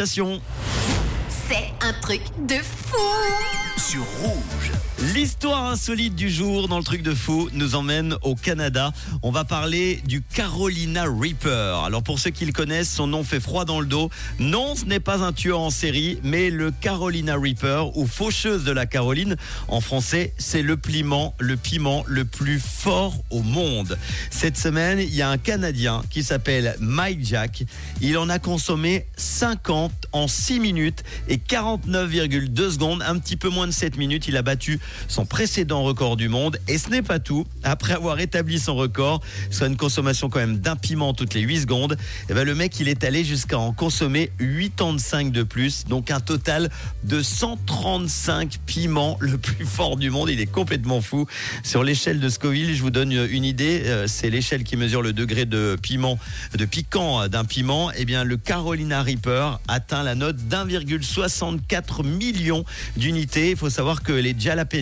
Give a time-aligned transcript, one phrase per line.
[0.00, 2.96] C'est un truc de fou
[3.78, 4.70] sur rouge.
[5.00, 8.92] L'histoire insolite du jour dans le truc de fou nous emmène au Canada.
[9.22, 11.84] On va parler du Carolina Reaper.
[11.84, 14.10] Alors pour ceux qui le connaissent, son nom fait froid dans le dos.
[14.40, 18.72] Non, ce n'est pas un tueur en série, mais le Carolina Reaper ou faucheuse de
[18.72, 19.36] la Caroline.
[19.68, 23.96] En français, c'est le piment, le piment le plus fort au monde.
[24.30, 27.62] Cette semaine, il y a un Canadien qui s'appelle Mike Jack.
[28.00, 33.68] Il en a consommé 50 en 6 minutes et 49,2 secondes, un petit peu moins
[33.68, 34.26] de 7 minutes.
[34.26, 36.58] Il a battu son précédent record du monde.
[36.68, 37.46] Et ce n'est pas tout.
[37.62, 39.20] Après avoir établi son record,
[39.50, 42.54] soit une consommation quand même d'un piment toutes les 8 secondes, et eh ben le
[42.54, 45.84] mec, il est allé jusqu'à en consommer 85 de plus.
[45.86, 46.70] Donc un total
[47.04, 50.30] de 135 piments, le plus fort du monde.
[50.30, 51.26] Il est complètement fou.
[51.62, 53.82] Sur l'échelle de Scoville, je vous donne une idée.
[53.86, 56.18] Euh, c'est l'échelle qui mesure le degré de piment,
[56.56, 57.90] de piquant d'un piment.
[57.96, 62.64] Eh bien, le Carolina Reaper atteint la note d'1,64 million
[62.96, 63.50] d'unités.
[63.50, 64.77] Il faut savoir que les jalapenos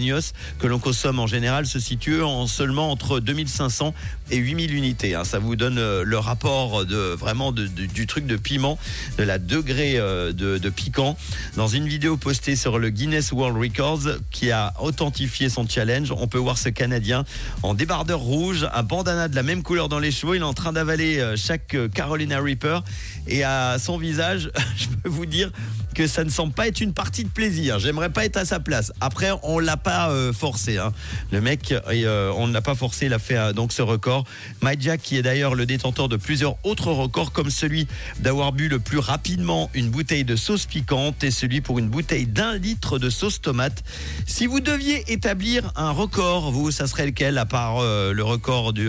[0.58, 3.94] que l'on consomme en général se situe en seulement entre 2500
[4.30, 5.14] et 8000 unités.
[5.14, 5.24] Hein.
[5.24, 8.78] Ça vous donne euh, le rapport de vraiment du truc de piment,
[9.18, 11.16] de la degré euh, de, de, piquant.
[11.56, 16.26] Dans une vidéo postée sur le Guinness World Records qui a authentifié son challenge, on
[16.26, 17.24] peut voir ce Canadien
[17.62, 20.36] en débardeur rouge, un bandana de la même couleur dans les cheveux.
[20.36, 22.82] Il est en train d'avaler euh, chaque Carolina Reaper
[23.26, 25.50] et à son visage, je peux vous dire
[25.96, 27.78] que ça ne semble pas être une partie de plaisir.
[27.78, 28.92] J'aimerais pas être à sa place.
[29.00, 30.76] Après, on l'a pas euh, forcé.
[30.76, 30.92] Hein.
[31.32, 33.06] Le mec, euh, on ne l'a pas forcé.
[33.06, 34.24] Il a fait euh, donc ce record.
[34.60, 37.88] Mike Jack, qui est d'ailleurs le détenteur de plusieurs autres records, comme celui
[38.20, 42.26] d'avoir bu le plus rapidement une bouteille de sauce piquante et celui pour une bouteille
[42.26, 43.82] d'un litre de sauce tomate.
[44.26, 48.88] Si vous deviez établir un record, vous, ça serait lequel à part le record du,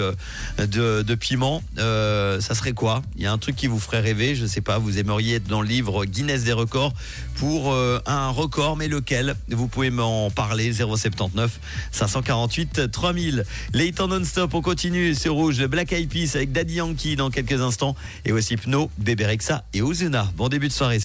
[0.58, 3.02] de, de, piment Ça serait quoi?
[3.16, 4.36] Il y a un truc qui vous ferait rêver.
[4.36, 4.78] Je sais pas.
[4.78, 6.94] Vous aimeriez être dans le livre Guinness des records
[7.36, 9.36] pour euh, un record, mais lequel?
[9.50, 11.60] Vous pouvez m'en parler 079
[11.92, 13.46] 548 3000.
[13.74, 15.66] Les non-stop, on continue sur rouge.
[15.66, 17.96] Black Eyed Peas avec Daddy Yankee dans quelques instants
[18.26, 20.32] et aussi Pno, Bébé Rexa et Ozuna.
[20.36, 20.96] Bon début de soirée.